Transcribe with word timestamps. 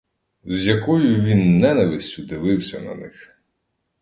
З 0.45 0.65
якою 0.67 1.21
він 1.21 1.57
ненавистю 1.57 2.23
дивився 2.25 2.81
на 2.81 2.95
них! 2.95 3.37